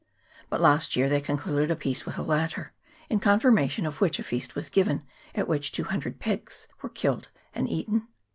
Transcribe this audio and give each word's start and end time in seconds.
But 0.49 0.61
last 0.61 0.95
year 0.95 1.07
they 1.07 1.21
concluded 1.21 1.69
a 1.69 1.75
peace 1.75 2.07
with 2.07 2.15
the 2.15 2.23
latter; 2.23 2.73
in 3.07 3.19
confirmation 3.19 3.85
of 3.85 4.01
which 4.01 4.17
a 4.17 4.23
feast 4.23 4.55
was 4.55 4.67
given, 4.67 5.03
at 5.35 5.47
which 5.47 5.71
two 5.71 5.83
hundred 5.83 6.19
pigs 6.19 6.67
were 6.81 6.89
killed 6.89 7.29
and 7.53 7.69
eaten. 7.69 8.07